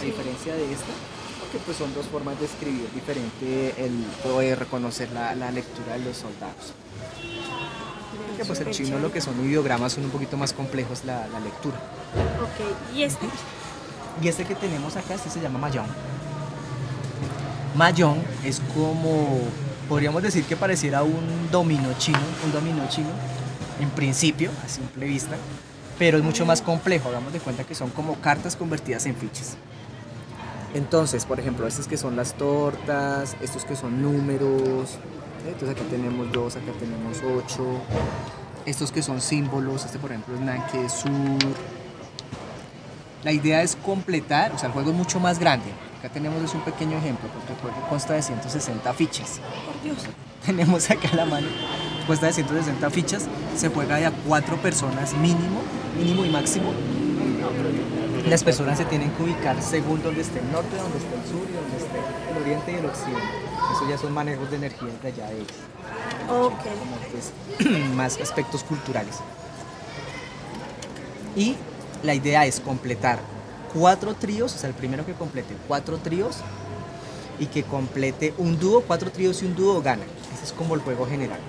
a 0.00 0.04
diferencia 0.04 0.54
de 0.54 0.70
esta, 0.70 0.92
porque 1.40 1.58
pues 1.64 1.78
son 1.78 1.94
dos 1.94 2.06
formas 2.06 2.38
de 2.38 2.44
escribir 2.44 2.90
diferente 2.94 3.74
el 3.78 4.04
poder 4.22 4.58
reconocer 4.58 5.10
la, 5.12 5.34
la 5.34 5.50
lectura 5.50 5.94
de 5.94 6.04
los 6.04 6.18
soldados. 6.18 6.74
Porque 8.36 8.44
pues 8.44 8.60
el 8.60 8.70
chino 8.70 8.98
lo 8.98 9.12
que 9.12 9.20
son 9.20 9.34
ideogramas 9.44 9.92
son 9.92 10.04
un 10.04 10.10
poquito 10.10 10.36
más 10.36 10.52
complejos 10.52 11.04
la, 11.04 11.28
la 11.28 11.40
lectura. 11.40 11.76
Ok, 12.42 12.94
¿y 12.96 13.04
este? 13.04 13.26
Y 14.22 14.28
este 14.28 14.44
que 14.44 14.54
tenemos 14.54 14.96
acá, 14.96 15.14
este 15.14 15.30
se 15.30 15.40
llama 15.40 15.58
Mahjong. 15.58 15.86
Mahjong 17.76 18.18
es 18.44 18.60
como, 18.74 19.38
podríamos 19.88 20.22
decir 20.22 20.44
que 20.44 20.56
pareciera 20.56 21.02
un 21.02 21.48
dominó 21.50 21.92
chino, 21.98 22.18
un 22.44 22.52
dominó 22.52 22.88
chino, 22.88 23.08
en 23.80 23.90
principio, 23.90 24.50
a 24.64 24.68
simple 24.68 25.06
vista, 25.06 25.36
pero 25.98 26.18
es 26.18 26.24
mucho 26.24 26.46
más 26.46 26.62
complejo, 26.62 27.08
hagamos 27.08 27.32
de 27.32 27.40
cuenta 27.40 27.64
que 27.64 27.74
son 27.74 27.90
como 27.90 28.14
cartas 28.16 28.56
convertidas 28.56 29.06
en 29.06 29.16
fichas. 29.16 29.56
Entonces, 30.74 31.24
por 31.24 31.38
ejemplo, 31.38 31.66
estas 31.68 31.86
que 31.86 31.96
son 31.96 32.16
las 32.16 32.34
tortas, 32.34 33.36
estos 33.40 33.64
que 33.64 33.76
son 33.76 34.02
números. 34.02 34.98
Entonces 35.46 35.70
acá 35.70 35.82
tenemos 35.90 36.32
dos, 36.32 36.56
acá 36.56 36.72
tenemos 36.78 37.18
ocho, 37.22 37.64
estos 38.66 38.90
que 38.90 39.02
son 39.02 39.20
símbolos, 39.20 39.84
este 39.84 39.98
por 39.98 40.10
ejemplo 40.10 40.34
es 40.34 40.40
Nanke 40.40 40.88
Sur, 40.88 41.10
la 43.24 43.32
idea 43.32 43.62
es 43.62 43.76
completar, 43.76 44.52
o 44.52 44.58
sea, 44.58 44.66
el 44.66 44.74
juego 44.74 44.90
es 44.90 44.96
mucho 44.96 45.18
más 45.18 45.38
grande. 45.38 45.70
Acá 45.98 46.10
tenemos 46.10 46.42
es 46.42 46.52
un 46.52 46.60
pequeño 46.60 46.98
ejemplo, 46.98 47.30
porque 47.30 47.54
el 47.54 47.58
juego 47.58 47.88
consta 47.88 48.12
de 48.12 48.22
160 48.22 48.92
fichas. 48.92 49.40
Por 49.64 49.82
Dios. 49.82 50.04
Tenemos 50.44 50.90
acá 50.90 51.08
la 51.14 51.24
mano, 51.24 51.46
consta 52.06 52.26
de 52.26 52.34
160 52.34 52.90
fichas, 52.90 53.26
se 53.56 53.70
juega 53.70 53.96
de 53.96 54.06
a 54.06 54.10
cuatro 54.10 54.56
personas 54.58 55.14
mínimo, 55.14 55.62
mínimo 55.98 56.26
y 56.26 56.28
máximo. 56.28 56.74
Las 58.28 58.44
personas 58.44 58.76
se 58.76 58.84
tienen 58.84 59.10
que 59.12 59.22
ubicar 59.22 59.62
según 59.62 60.02
donde 60.02 60.20
esté 60.20 60.40
el 60.40 60.52
norte, 60.52 60.76
donde 60.76 60.98
esté 60.98 61.14
el 61.14 61.24
sur 61.24 61.48
y 61.48 61.54
donde 61.54 61.76
esté 61.78 62.30
el 62.30 62.42
oriente 62.42 62.72
y 62.72 62.74
el 62.74 62.84
occidente. 62.84 63.53
Eso 63.72 63.88
ya 63.88 63.98
son 63.98 64.12
manejos 64.12 64.50
de 64.50 64.56
energía 64.56 64.88
de 65.02 65.08
allá 65.08 65.26
de 65.28 65.36
ellos 65.36 65.52
Ok. 66.30 66.52
como 66.52 66.96
pues, 67.10 67.88
más 67.94 68.20
aspectos 68.20 68.62
culturales. 68.64 69.16
Y 71.36 71.56
la 72.02 72.14
idea 72.14 72.46
es 72.46 72.60
completar 72.60 73.18
cuatro 73.72 74.14
tríos, 74.14 74.54
o 74.54 74.58
sea, 74.58 74.68
el 74.68 74.74
primero 74.74 75.04
que 75.04 75.14
complete 75.14 75.56
cuatro 75.66 75.98
tríos 75.98 76.36
y 77.38 77.46
que 77.46 77.64
complete 77.64 78.32
un 78.38 78.58
dúo, 78.58 78.82
cuatro 78.82 79.10
tríos 79.10 79.42
y 79.42 79.46
un 79.46 79.56
dúo 79.56 79.82
gana. 79.82 80.04
Ese 80.34 80.44
es 80.44 80.52
como 80.52 80.74
el 80.74 80.80
juego 80.80 81.06
general. 81.06 81.40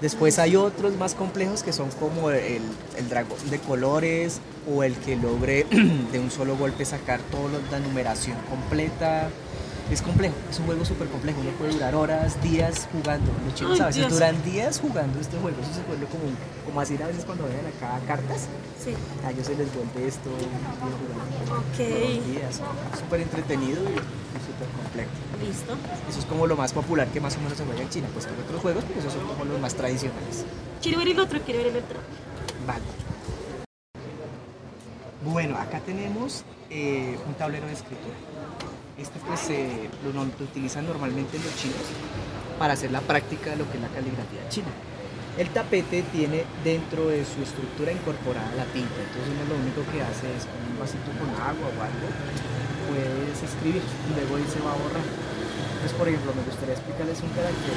Después 0.00 0.38
hay 0.38 0.56
otros 0.56 0.94
más 0.96 1.14
complejos 1.14 1.62
que 1.62 1.72
son 1.72 1.88
como 1.92 2.30
el, 2.30 2.60
el 2.98 3.08
dragón 3.08 3.38
de 3.48 3.58
colores 3.60 4.40
o 4.70 4.82
el 4.82 4.94
que 4.96 5.16
logre 5.16 5.64
de 6.12 6.18
un 6.18 6.30
solo 6.30 6.56
golpe 6.56 6.84
sacar 6.84 7.20
toda 7.30 7.60
la 7.70 7.78
numeración 7.78 8.36
completa. 8.50 9.30
Es 9.90 10.02
complejo, 10.02 10.34
es 10.50 10.58
un 10.58 10.66
juego 10.66 10.84
súper 10.84 11.06
complejo, 11.08 11.40
uno 11.40 11.50
puede 11.52 11.72
durar 11.74 11.94
horas, 11.94 12.42
días 12.42 12.88
jugando. 12.90 13.30
Los 13.44 13.54
chicos 13.54 13.74
Ay, 13.74 13.80
a 13.82 13.86
veces 13.86 14.00
Dios. 14.02 14.12
duran 14.14 14.42
días 14.44 14.80
jugando 14.80 15.20
este 15.20 15.36
juego, 15.38 15.56
eso 15.62 15.72
se 15.74 15.82
vuelve 15.86 16.06
como, 16.06 16.24
como 16.64 16.80
así 16.80 17.00
a 17.00 17.06
veces 17.06 17.24
cuando 17.24 17.44
ven 17.44 17.60
acá 17.76 18.00
cartas, 18.04 18.48
Sí. 18.82 18.94
a 19.24 19.30
ellos 19.30 19.46
se 19.46 19.54
les 19.54 19.68
vuelve 19.72 20.08
esto 20.08 20.28
un 20.28 20.38
día 20.38 20.48
jugando 20.74 21.54
Ok. 21.54 21.76
todos 21.78 22.16
los 22.16 22.26
días, 22.26 22.60
súper 22.98 23.20
entretenido 23.20 23.78
y, 23.84 23.94
y 23.94 24.40
súper 24.42 24.68
complejo. 24.74 25.10
Listo. 25.46 25.72
Eso 26.10 26.18
es 26.18 26.24
como 26.26 26.48
lo 26.48 26.56
más 26.56 26.72
popular 26.72 27.06
que 27.06 27.20
más 27.20 27.36
o 27.36 27.40
menos 27.40 27.56
se 27.56 27.64
juega 27.64 27.82
en 27.82 27.88
China, 27.88 28.08
pues 28.12 28.26
hay 28.26 28.34
otros 28.42 28.60
juegos, 28.60 28.82
pero 28.88 28.98
esos 28.98 29.12
son 29.12 29.24
como 29.28 29.44
los 29.44 29.60
más 29.60 29.74
tradicionales. 29.74 30.44
Quiero 30.82 30.98
ver 30.98 31.08
el 31.08 31.20
otro, 31.20 31.38
quiero 31.42 31.60
ver 31.62 31.68
el 31.68 31.76
otro. 31.76 32.00
Vale. 32.66 32.82
Bueno, 35.24 35.56
acá 35.58 35.78
tenemos 35.78 36.42
eh, 36.70 37.16
un 37.28 37.34
tablero 37.34 37.66
de 37.68 37.72
escritura. 37.72 38.14
Este 38.98 39.20
pues 39.28 39.50
eh, 39.50 39.90
lo, 40.04 40.12
lo 40.12 40.22
utilizan 40.24 40.86
normalmente 40.86 41.36
los 41.36 41.54
chinos 41.60 41.84
para 42.58 42.72
hacer 42.72 42.90
la 42.90 43.02
práctica 43.02 43.50
de 43.50 43.56
lo 43.56 43.70
que 43.70 43.76
es 43.76 43.82
la 43.82 43.88
caligrafía 43.88 44.48
china. 44.48 44.72
El 45.36 45.50
tapete 45.50 46.00
tiene 46.16 46.44
dentro 46.64 47.08
de 47.08 47.20
su 47.28 47.42
estructura 47.44 47.92
incorporada 47.92 48.48
la 48.56 48.64
tinta, 48.72 48.96
entonces 48.96 49.28
uno 49.36 49.44
lo 49.52 49.60
único 49.60 49.84
que 49.92 50.00
hace 50.00 50.32
es 50.32 50.48
con 50.48 50.56
un 50.64 50.80
vasito 50.80 51.12
con 51.20 51.28
agua 51.36 51.68
o 51.68 51.76
algo, 51.76 52.08
puedes 52.88 53.36
escribir 53.44 53.84
y 53.84 54.10
luego 54.16 54.40
él 54.40 54.48
se 54.48 54.64
va 54.64 54.72
a 54.72 54.80
borrar. 54.80 55.04
Entonces, 55.04 55.92
por 55.92 56.08
ejemplo, 56.08 56.32
me 56.32 56.48
gustaría 56.48 56.72
explicarles 56.72 57.20
un 57.20 57.36
carácter 57.36 57.76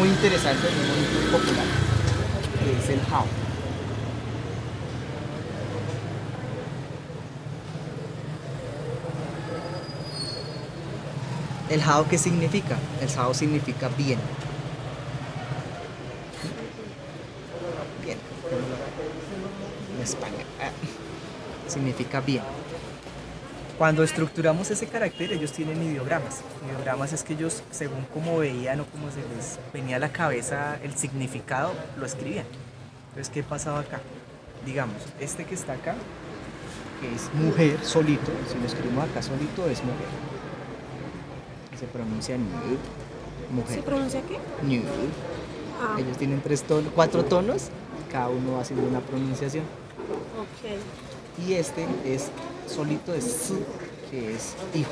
muy 0.00 0.08
interesante, 0.08 0.72
muy 0.72 1.04
popular, 1.36 1.68
que 2.64 2.68
es 2.80 2.88
el 2.96 3.00
how. 3.12 3.28
¿El 11.70 11.80
how 11.82 12.06
qué 12.08 12.16
significa? 12.16 12.76
El 13.00 13.08
how 13.18 13.34
significa 13.34 13.88
bien. 13.96 14.18
Bien. 18.02 18.18
En 19.96 20.02
España. 20.02 20.44
ah, 20.62 20.70
Significa 21.68 22.20
bien. 22.20 22.42
Cuando 23.76 24.02
estructuramos 24.02 24.70
ese 24.70 24.86
carácter, 24.86 25.32
ellos 25.32 25.52
tienen 25.52 25.80
ideogramas. 25.82 26.40
Ideogramas 26.66 27.12
es 27.12 27.22
que 27.22 27.34
ellos, 27.34 27.62
según 27.70 28.06
cómo 28.12 28.38
veían 28.38 28.80
o 28.80 28.86
cómo 28.86 29.10
se 29.10 29.20
les 29.36 29.58
venía 29.72 29.96
a 29.96 29.98
la 30.00 30.08
cabeza 30.08 30.78
el 30.82 30.96
significado, 30.96 31.72
lo 31.98 32.06
escribían. 32.06 32.46
Entonces, 33.10 33.32
¿qué 33.32 33.42
pasaba 33.42 33.80
acá? 33.80 34.00
Digamos, 34.64 34.96
este 35.20 35.44
que 35.44 35.54
está 35.54 35.74
acá, 35.74 35.94
que 37.00 37.14
es 37.14 37.32
mujer 37.34 37.78
solito, 37.84 38.32
si 38.50 38.58
lo 38.58 38.66
escribimos 38.66 39.08
acá 39.08 39.22
solito, 39.22 39.66
es 39.70 39.84
mujer. 39.84 40.08
Se 41.78 41.86
pronuncia 41.86 42.36
nu, 42.36 42.44
¿Se 43.48 43.54
mujer. 43.54 43.84
pronuncia 43.84 44.20
qué? 44.22 44.38
Nu. 44.66 44.82
Ah, 45.80 45.96
Ellos 45.98 46.16
tienen 46.18 46.40
tres 46.42 46.62
tonos, 46.62 46.92
cuatro 46.94 47.24
tonos, 47.24 47.68
cada 48.10 48.28
uno 48.28 48.58
haciendo 48.60 48.86
una 48.88 49.00
pronunciación. 49.00 49.64
ok. 49.64 51.46
Y 51.46 51.52
este 51.54 51.86
es 52.04 52.30
solito 52.66 53.14
es 53.14 53.24
su, 53.24 53.60
que 54.10 54.34
es 54.34 54.54
hijo. 54.74 54.90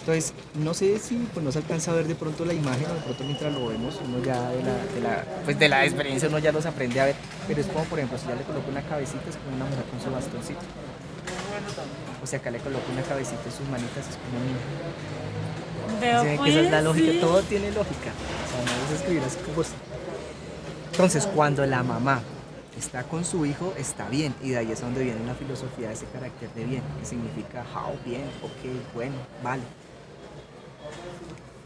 Entonces, 0.00 0.34
no 0.54 0.74
sé 0.74 0.98
si 0.98 1.14
pues, 1.32 1.44
no 1.44 1.52
se 1.52 1.58
alcanza 1.58 1.92
a 1.92 1.94
ver 1.94 2.08
de 2.08 2.16
pronto 2.16 2.44
la 2.44 2.52
imagen 2.52 2.86
o 2.90 2.94
de 2.94 3.00
pronto 3.02 3.22
mientras 3.22 3.52
lo 3.54 3.68
vemos, 3.68 4.00
uno 4.04 4.18
ya 4.20 4.50
de 4.50 4.62
la, 4.64 4.74
de 4.94 5.00
la, 5.00 5.24
pues 5.44 5.56
de 5.60 5.68
la 5.68 5.84
experiencia 5.84 6.28
uno 6.28 6.40
ya 6.40 6.50
los 6.50 6.66
aprende 6.66 7.00
a 7.00 7.04
ver. 7.04 7.14
Pero 7.46 7.60
es 7.60 7.68
como, 7.68 7.84
por 7.84 8.00
ejemplo, 8.00 8.18
si 8.18 8.26
ya 8.26 8.34
le 8.34 8.42
coloco 8.42 8.68
una 8.68 8.82
cabecita, 8.82 9.22
es 9.30 9.36
como 9.36 9.54
una 9.54 9.64
mujer 9.66 9.84
con 9.84 10.00
su 10.00 10.10
bastoncito. 10.10 10.58
O 12.22 12.26
sea, 12.26 12.38
acá 12.38 12.50
le 12.50 12.58
coloco 12.58 12.84
una 12.92 13.02
cabecita 13.02 13.42
en 13.44 13.52
sus 13.52 13.68
manitas, 13.68 14.08
es 14.08 14.16
como 14.16 14.38
niño. 14.44 14.58
Veo 16.00 16.22
que 16.42 16.50
esa 16.50 16.60
es 16.60 16.70
la 16.70 16.70
pues, 16.70 16.84
lógica, 16.84 17.12
sí. 17.12 17.18
todo 17.20 17.42
tiene 17.42 17.70
lógica. 17.72 18.10
O 18.10 18.50
sea, 18.50 18.64
no 18.64 18.86
es 18.86 19.00
escribir 19.00 19.22
así 19.24 19.38
como. 19.38 19.62
Entonces, 20.92 21.26
cuando 21.26 21.64
la 21.66 21.82
mamá 21.82 22.22
está 22.78 23.04
con 23.04 23.24
su 23.24 23.46
hijo, 23.46 23.72
está 23.78 24.08
bien. 24.08 24.34
Y 24.42 24.50
de 24.50 24.58
ahí 24.58 24.72
es 24.72 24.80
donde 24.80 25.02
viene 25.02 25.24
la 25.26 25.34
filosofía 25.34 25.88
de 25.88 25.94
ese 25.94 26.06
carácter 26.06 26.52
de 26.54 26.64
bien, 26.64 26.82
que 26.98 27.06
significa 27.06 27.64
how, 27.74 27.96
bien, 28.04 28.24
ok, 28.42 28.94
bueno, 28.94 29.16
vale. 29.42 29.62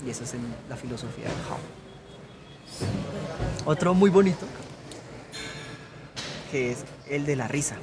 Y 0.07 0.11
esa 0.11 0.25
es 0.25 0.35
la 0.69 0.77
filosofía 0.77 1.25
del 1.25 1.35
how. 1.51 1.59
Otro 3.71 3.95
muy 3.95 4.11
bonito, 4.11 4.47
que 6.51 6.73
es 6.73 6.85
el 7.09 7.27
de 7.27 7.37
la 7.37 7.49
risa. 7.49 7.77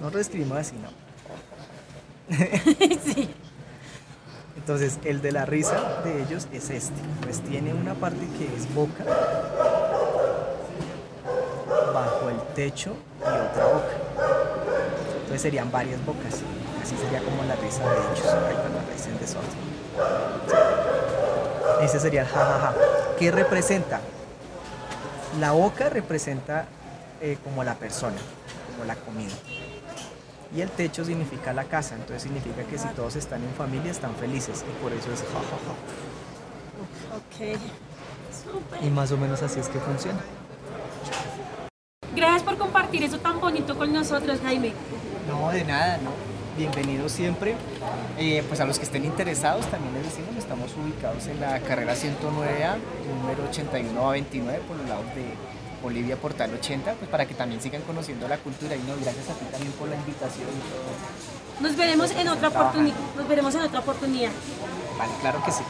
No 0.00 0.10
lo 0.10 0.18
escribimos 0.18 0.58
así, 0.58 0.76
no. 0.76 1.03
Entonces, 4.56 4.98
el 5.04 5.20
de 5.20 5.32
la 5.32 5.44
risa 5.44 6.00
de 6.04 6.22
ellos 6.22 6.48
es 6.52 6.70
este. 6.70 6.94
Pues 7.22 7.40
tiene 7.40 7.74
una 7.74 7.94
parte 7.94 8.26
que 8.38 8.46
es 8.56 8.72
boca, 8.74 9.04
bajo 11.92 12.30
el 12.30 12.40
techo 12.54 12.96
y 13.20 13.24
otra 13.24 13.66
boca. 13.66 13.94
Entonces 15.16 15.42
serían 15.42 15.70
varias 15.70 16.04
bocas. 16.06 16.40
Así 16.82 16.96
sería 16.96 17.20
como 17.20 17.44
la 17.44 17.56
risa 17.56 17.82
de 17.82 17.96
ellos. 17.96 18.26
Ahí 18.26 18.54
está 18.54 18.68
la 18.70 18.82
risa 18.90 19.10
en 19.10 19.18
desorden. 19.18 19.74
Ese 21.82 22.00
sería 22.00 22.22
el 22.22 22.28
jajaja. 22.28 22.74
¿Qué 23.18 23.30
representa? 23.30 24.00
La 25.40 25.52
boca 25.52 25.90
representa 25.90 26.66
eh, 27.20 27.36
como 27.44 27.64
la 27.64 27.74
persona, 27.74 28.16
como 28.72 28.84
la 28.86 28.96
comida. 28.96 29.34
Y 30.54 30.60
el 30.60 30.70
techo 30.70 31.04
significa 31.04 31.52
la 31.52 31.64
casa, 31.64 31.94
entonces 31.94 32.22
significa 32.22 32.62
que 32.64 32.78
si 32.78 32.88
todos 32.88 33.16
están 33.16 33.42
en 33.42 33.50
familia 33.50 33.90
están 33.90 34.14
felices 34.16 34.64
y 34.68 34.82
por 34.82 34.92
eso 34.92 35.12
es 35.12 35.20
jajaja. 35.22 35.74
Ok. 37.16 37.58
Súper. 38.44 38.84
Y 38.84 38.90
más 38.90 39.12
o 39.12 39.16
menos 39.16 39.42
así 39.42 39.60
es 39.60 39.68
que 39.68 39.78
funciona. 39.78 40.20
Gracias 42.14 42.42
por 42.42 42.56
compartir 42.58 43.02
eso 43.02 43.18
tan 43.18 43.40
bonito 43.40 43.76
con 43.76 43.92
nosotros, 43.92 44.38
Jaime. 44.42 44.72
No, 45.28 45.50
de 45.50 45.64
nada, 45.64 45.98
¿no? 45.98 46.10
Bienvenidos 46.56 47.10
siempre. 47.10 47.56
Eh, 48.16 48.44
pues 48.46 48.60
a 48.60 48.64
los 48.64 48.78
que 48.78 48.84
estén 48.84 49.04
interesados 49.04 49.66
también 49.66 49.92
les 49.94 50.04
decimos, 50.04 50.36
estamos 50.36 50.70
ubicados 50.76 51.26
en 51.26 51.40
la 51.40 51.58
carrera 51.58 51.94
109A, 51.94 52.76
número 53.20 53.48
81 53.48 54.08
a 54.08 54.12
29, 54.12 54.62
por 54.68 54.76
los 54.76 54.88
lados 54.88 55.06
de 55.16 55.24
Bolivia 55.84 56.16
Portal 56.16 56.50
80, 56.54 56.94
pues 56.94 57.10
para 57.10 57.26
que 57.26 57.34
también 57.34 57.60
sigan 57.60 57.82
conociendo 57.82 58.26
la 58.26 58.38
cultura 58.38 58.74
y 58.74 58.78
no, 58.80 58.96
gracias 58.96 59.28
a 59.28 59.34
ti 59.34 59.44
también 59.52 59.72
por 59.72 59.86
la 59.86 59.96
invitación 59.96 60.48
y 60.48 60.62
todo. 60.70 61.60
Nos 61.60 61.76
veremos 61.76 62.10
en 62.10 62.28
otra 62.28 62.48
oportunidad. 62.48 62.96
Nos 63.14 63.28
veremos 63.28 63.54
en 63.54 63.60
otra 63.60 63.80
oportunidad. 63.80 64.32
Vale, 64.98 65.12
claro 65.20 65.44
que 65.44 65.52
sí. 65.52 65.62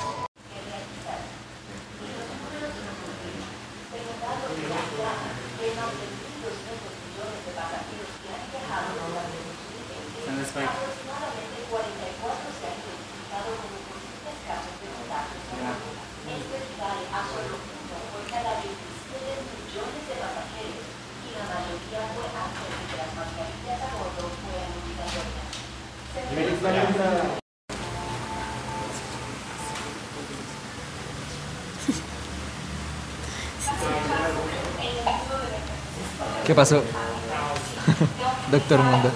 ¿Qué 36.47 36.55
pasó? 36.55 36.77
Doctor 38.51 38.79
Mundo. 38.81 39.11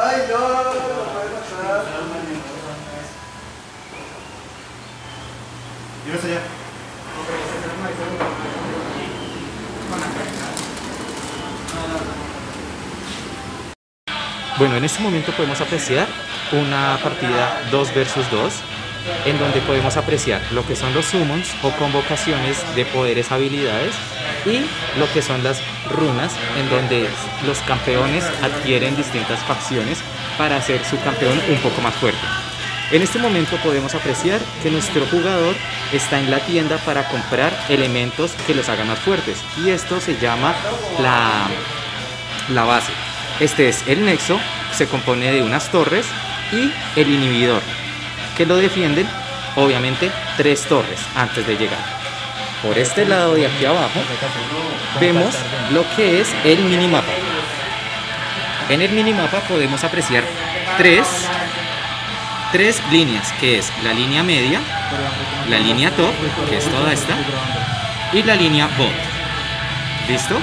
Ay, 0.00 0.16
no, 0.30 0.38
no 0.38 0.70
puede 0.70 1.28
pasar. 1.28 1.84
Dime 6.06 6.18
allá. 6.18 6.40
Bueno, 14.56 14.76
en 14.76 14.84
este 14.84 15.02
momento 15.02 15.32
podemos 15.32 15.60
apreciar 15.60 16.08
una 16.52 16.98
partida 17.02 17.62
2 17.70 17.94
versus 17.94 18.30
2 18.30 18.77
en 19.24 19.38
donde 19.38 19.60
podemos 19.60 19.96
apreciar 19.96 20.40
lo 20.52 20.66
que 20.66 20.76
son 20.76 20.94
los 20.94 21.06
summons 21.06 21.48
o 21.62 21.70
convocaciones 21.72 22.58
de 22.74 22.84
poderes 22.86 23.30
habilidades 23.32 23.94
y 24.46 24.60
lo 24.98 25.10
que 25.12 25.22
son 25.22 25.42
las 25.42 25.60
runas 25.90 26.32
en 26.58 26.68
donde 26.70 27.08
los 27.46 27.58
campeones 27.60 28.24
adquieren 28.42 28.96
distintas 28.96 29.40
facciones 29.40 29.98
para 30.36 30.56
hacer 30.56 30.84
su 30.84 31.00
campeón 31.00 31.40
un 31.48 31.58
poco 31.58 31.80
más 31.80 31.94
fuerte. 31.94 32.20
En 32.90 33.02
este 33.02 33.18
momento 33.18 33.56
podemos 33.58 33.94
apreciar 33.94 34.40
que 34.62 34.70
nuestro 34.70 35.04
jugador 35.06 35.54
está 35.92 36.18
en 36.18 36.30
la 36.30 36.40
tienda 36.40 36.78
para 36.78 37.06
comprar 37.08 37.52
elementos 37.68 38.32
que 38.46 38.54
los 38.54 38.68
hagan 38.70 38.88
más 38.88 38.98
fuertes 39.00 39.36
y 39.62 39.68
esto 39.68 40.00
se 40.00 40.16
llama 40.18 40.54
la, 40.98 41.48
la 42.54 42.64
base. 42.64 42.92
Este 43.40 43.68
es 43.68 43.86
el 43.86 44.06
nexo, 44.06 44.40
se 44.72 44.86
compone 44.86 45.30
de 45.30 45.42
unas 45.42 45.70
torres 45.70 46.06
y 46.50 46.72
el 46.98 47.10
inhibidor, 47.10 47.60
que 48.38 48.46
lo 48.46 48.56
defienden 48.56 49.06
obviamente 49.56 50.12
tres 50.36 50.62
torres 50.62 51.00
antes 51.16 51.44
de 51.44 51.56
llegar. 51.56 51.80
Por 52.62 52.78
este 52.78 53.04
lado 53.04 53.34
de 53.34 53.46
aquí 53.46 53.64
abajo 53.64 54.00
vemos 55.00 55.34
lo 55.72 55.84
que 55.96 56.20
es 56.20 56.28
el 56.44 56.60
minimapa. 56.60 57.12
En 58.68 58.80
el 58.80 58.92
minimapa 58.92 59.40
podemos 59.40 59.82
apreciar 59.82 60.22
tres, 60.76 61.06
tres 62.52 62.80
líneas, 62.92 63.32
que 63.40 63.58
es 63.58 63.72
la 63.82 63.92
línea 63.92 64.22
media, 64.22 64.60
la 65.48 65.58
línea 65.58 65.90
top, 65.90 66.12
que 66.48 66.58
es 66.58 66.64
toda 66.70 66.92
esta, 66.92 67.16
y 68.12 68.22
la 68.22 68.36
línea 68.36 68.68
bot. 68.78 68.92
¿Listo? 70.08 70.36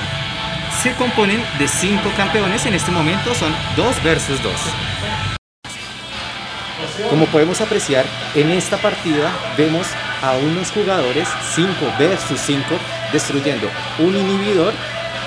Se 0.83 0.93
componen 0.95 1.41
de 1.57 1.67
cinco 1.67 2.11
campeones, 2.17 2.65
en 2.65 2.73
este 2.73 2.91
momento 2.91 3.33
son 3.33 3.55
2 3.77 4.03
versus 4.03 4.43
2. 4.43 4.53
Como 7.09 7.25
podemos 7.25 7.59
apreciar, 7.59 8.05
en 8.35 8.51
esta 8.51 8.77
partida 8.77 9.29
vemos 9.57 9.87
a 10.21 10.33
unos 10.33 10.71
jugadores 10.71 11.27
5 11.53 11.69
versus 11.99 12.39
5 12.39 12.63
destruyendo 13.11 13.69
un 13.99 14.15
inhibidor 14.15 14.73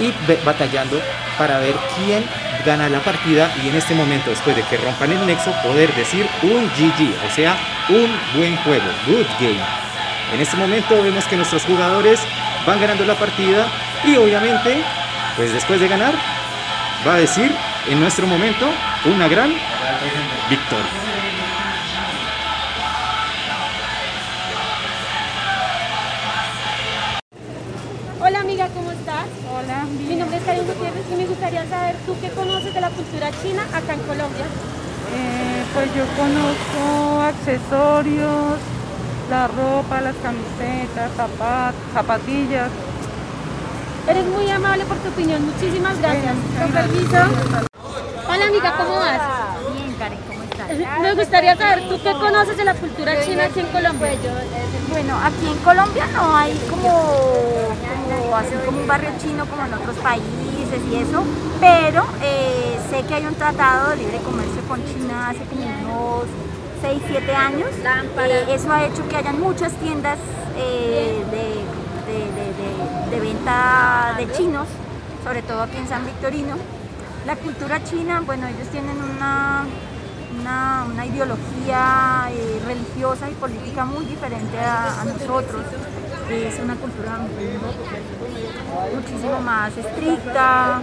y 0.01 0.13
batallando 0.45 1.01
para 1.37 1.59
ver 1.59 1.75
quién 1.97 2.25
gana 2.65 2.89
la 2.89 3.01
partida 3.01 3.53
y 3.63 3.69
en 3.69 3.77
este 3.77 3.95
momento 3.95 4.31
después 4.31 4.57
de 4.57 4.63
que 4.63 4.79
rompan 4.79 5.13
el 5.13 5.27
nexo 5.27 5.53
poder 5.63 5.95
decir 5.95 6.27
un 6.43 6.69
GG, 6.69 7.15
o 7.27 7.35
sea, 7.35 7.57
un 7.91 8.11
buen 8.35 8.57
juego, 8.59 8.87
good 9.07 9.27
game. 9.39 9.61
En 10.33 10.41
este 10.41 10.57
momento 10.57 11.03
vemos 11.03 11.25
que 11.27 11.37
nuestros 11.37 11.65
jugadores 11.65 12.21
van 12.67 12.81
ganando 12.81 13.05
la 13.05 13.15
partida 13.15 13.67
y 14.05 14.17
obviamente, 14.17 14.83
pues 15.37 15.53
después 15.53 15.81
de 15.81 15.89
ganar, 15.89 16.15
va 17.07 17.15
a 17.15 17.19
decir 17.19 17.51
en 17.89 18.01
nuestro 18.01 18.27
momento 18.27 18.67
una 19.05 19.29
gran 19.29 19.55
victoria. 20.49 21.08
De 32.79 32.83
la 32.83 32.91
cultura 32.91 33.31
china 33.43 33.63
acá 33.75 33.95
en 33.95 34.01
Colombia. 34.01 34.47
Eh, 35.15 35.65
pues 35.75 35.87
yo 35.95 36.05
conozco 36.17 37.23
accesorios, 37.23 38.55
la 39.31 39.49
ropa, 39.49 40.01
las 40.01 40.15
camisetas, 40.23 41.11
zapat- 41.19 41.75
zapatillas. 41.93 42.71
Eres 44.09 44.27
muy 44.27 44.49
amable 44.51 44.85
por 44.85 44.97
tu 44.99 45.09
opinión, 45.09 45.45
muchísimas 45.45 45.99
gracias. 46.01 46.35
Con 46.61 46.71
permiso. 46.73 47.17
Hola 48.31 48.45
amiga, 48.47 48.75
¿cómo 48.77 48.95
vas? 48.97 49.21
Bien, 49.75 49.93
Karen, 49.99 50.19
¿cómo 50.29 50.43
estás? 50.45 51.01
Me 51.03 51.15
gustaría 51.15 51.57
saber 51.57 51.89
tú 51.89 51.99
qué 52.03 52.13
conoces 52.13 52.57
de 52.57 52.65
la 52.65 52.75
cultura 52.75 53.21
china 53.25 53.45
aquí 53.47 53.61
en 53.61 53.67
Colombia. 53.67 54.11
Bueno, 54.91 55.19
aquí 55.25 55.47
en 55.51 55.59
Colombia 55.59 56.07
no 56.15 56.37
hay 56.37 56.55
como, 56.71 56.91
como 58.23 58.37
así 58.37 58.55
como 58.65 58.79
un 58.79 58.87
barrio 58.87 59.11
chino 59.21 59.45
como 59.47 59.65
en 59.67 59.75
otros 59.75 59.97
países 59.97 60.48
y 60.91 60.97
eso, 60.97 61.25
pero 61.61 62.05
eh, 62.23 62.79
sé 62.91 63.03
que 63.05 63.15
hay 63.15 63.25
un 63.27 63.35
tratado 63.35 63.91
de 63.91 63.97
libre 63.97 64.19
comercio 64.19 64.61
con 64.69 64.85
China 64.85 65.31
hace 65.31 65.41
como 65.45 65.63
unos 66.21 66.25
6, 66.83 67.03
7 67.09 67.35
años. 67.35 67.71
Eh, 68.31 68.55
eso 68.55 68.73
ha 68.73 68.85
hecho 68.85 69.09
que 69.09 69.17
hayan 69.17 69.41
muchas 69.41 69.73
tiendas 69.75 70.19
eh, 70.57 71.25
de, 71.31 72.13
de- 72.13 72.31
de- 72.33 72.53
de- 73.11 73.11
de 73.11 73.21
venta 73.21 74.15
de 74.19 74.31
chinos, 74.33 74.67
sobre 75.25 75.43
todo 75.43 75.63
aquí 75.63 75.77
en 75.79 75.89
San 75.89 76.05
Victorino. 76.05 76.57
La 77.27 77.37
cultura 77.37 77.83
china, 77.85 78.23
bueno, 78.25 78.47
ellos 78.47 78.69
tienen 78.69 78.97
una, 79.03 79.65
una, 80.41 80.85
una 80.93 81.07
ideología 81.07 82.29
eh, 82.31 82.61
religiosa 82.67 83.29
y 83.31 83.35
política 83.35 83.85
muy 83.85 84.05
diferente 84.05 84.59
a, 84.59 85.01
a 85.01 85.05
nosotros. 85.05 85.63
Es 86.31 86.61
una 86.61 86.75
cultura 86.77 87.19
muchísimo 88.95 89.41
más 89.41 89.77
estricta 89.77 90.83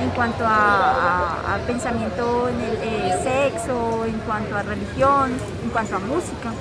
en 0.00 0.10
cuanto 0.10 0.44
a, 0.46 1.58
pensamiento 1.66 2.48
en 2.48 2.60
el 2.60 2.76
eh, 2.80 3.18
sexo, 3.22 4.04
en 4.06 4.18
cuanto 4.20 4.56
a 4.56 4.62
religión, 4.62 5.32
en 5.64 5.70
cuanto 5.70 5.96
a 5.96 5.98
música. 5.98 6.52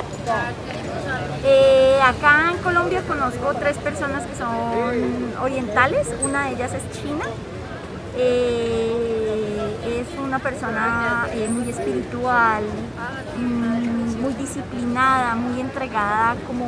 Eh, 1.45 1.99
acá 2.03 2.51
en 2.51 2.57
Colombia 2.63 3.03
conozco 3.07 3.53
tres 3.53 3.77
personas 3.77 4.25
que 4.25 4.35
son 4.35 5.35
orientales, 5.41 6.07
una 6.23 6.45
de 6.45 6.53
ellas 6.53 6.71
es 6.73 7.01
china, 7.01 7.25
eh, 8.17 9.77
es 9.85 10.19
una 10.19 10.39
persona 10.39 11.27
muy 11.49 11.69
espiritual, 11.69 12.63
mm, 13.37 14.21
muy 14.21 14.33
disciplinada, 14.33 15.35
muy 15.35 15.61
entregada 15.61 16.35
como, 16.45 16.65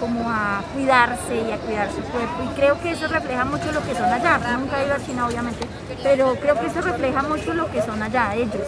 como 0.00 0.28
a 0.28 0.62
cuidarse 0.74 1.36
y 1.48 1.52
a 1.52 1.58
cuidar 1.58 1.88
su 1.90 2.00
cuerpo. 2.02 2.42
Y 2.44 2.54
creo 2.54 2.80
que 2.80 2.92
eso 2.92 3.06
refleja 3.08 3.44
mucho 3.44 3.72
lo 3.72 3.82
que 3.82 3.94
son 3.94 4.04
allá. 4.04 4.38
Nunca 4.58 4.82
he 4.82 4.86
ido 4.86 4.94
a 4.94 5.04
China, 5.04 5.26
obviamente, 5.26 5.66
pero 6.02 6.34
creo 6.36 6.58
que 6.60 6.66
eso 6.66 6.80
refleja 6.80 7.22
mucho 7.22 7.54
lo 7.54 7.70
que 7.70 7.82
son 7.82 8.02
allá 8.02 8.34
ellos. 8.34 8.66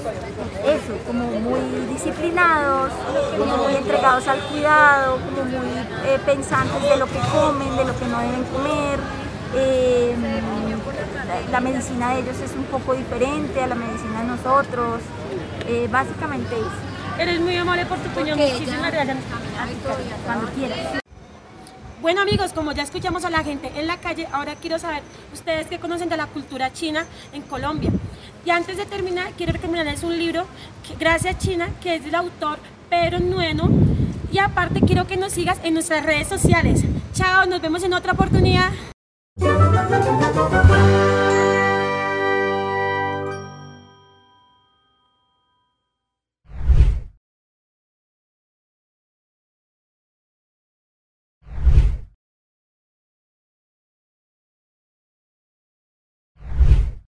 Eso, 0.64 0.99
como 1.07 1.25
muy 1.41 1.61
disciplinados, 1.93 2.93
como 3.38 3.57
muy 3.64 3.75
entregados 3.77 4.27
al 4.29 4.41
cuidado, 4.41 5.19
como 5.19 5.45
muy 5.45 5.69
eh, 6.07 6.19
pensantes 6.25 6.83
de 6.83 6.97
lo 6.97 7.07
que 7.07 7.19
comen, 7.33 7.77
de 7.77 7.85
lo 7.85 7.99
que 7.99 8.07
no 8.07 8.19
deben 8.21 8.45
comer. 8.45 8.99
Eh, 9.55 10.14
la, 11.27 11.53
la 11.53 11.61
medicina 11.61 12.14
de 12.14 12.21
ellos 12.21 12.37
es 12.41 12.53
un 12.53 12.64
poco 12.64 12.95
diferente 12.95 13.62
a 13.62 13.67
la 13.67 13.75
medicina 13.75 14.21
de 14.21 14.27
nosotros. 14.27 15.01
Eh, 15.67 15.88
básicamente 15.91 16.55
eso. 16.55 16.88
Eres 17.19 17.41
muy 17.41 17.57
amable 17.57 17.85
por 17.87 17.99
tu 17.99 18.09
opinión, 18.11 18.38
muchísimas 18.38 18.93
gracias. 18.93 19.17
Cuando 20.25 20.47
quieras. 20.53 21.08
Bueno 22.01 22.21
amigos, 22.23 22.53
como 22.53 22.71
ya 22.71 22.85
escuchamos 22.85 23.25
a 23.25 23.31
la 23.31 23.43
gente 23.43 23.73
en 23.75 23.89
la 23.89 23.97
calle, 23.97 24.29
ahora 24.31 24.55
quiero 24.55 24.79
saber 24.79 25.03
ustedes 25.33 25.67
qué 25.67 25.81
conocen 25.81 26.09
de 26.09 26.17
la 26.17 26.27
cultura 26.27 26.73
china 26.73 27.05
en 27.33 27.43
Colombia. 27.43 27.91
Y 28.45 28.51
antes 28.51 28.77
de 28.77 28.87
terminar, 28.87 29.33
quiero 29.37 29.53
recomendarles 29.53 30.05
un 30.05 30.17
libro, 30.17 30.47
que, 30.87 30.95
Gracias 30.95 31.39
China, 31.39 31.71
que 31.83 31.97
es 31.97 32.05
del 32.05 32.15
autor 32.15 32.61
Pedro 32.89 33.19
Nueno. 33.19 33.69
Y 34.31 34.39
aparte 34.39 34.81
quiero 34.81 35.09
que 35.09 35.17
nos 35.17 35.33
sigas 35.33 35.59
en 35.65 35.75
nuestras 35.75 36.05
redes 36.05 36.29
sociales. 36.29 36.85
Chao, 37.15 37.47
nos 37.47 37.61
vemos 37.61 37.83
en 37.83 37.93
otra 37.93 38.13
oportunidad. 38.13 38.71